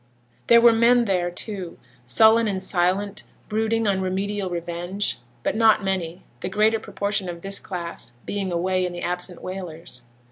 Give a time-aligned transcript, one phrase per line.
[0.47, 6.23] There were men there, too, sullen and silent, brooding on remedial revenge; but not many,
[6.39, 10.01] the greater proportion of this class being away in the absent whalers.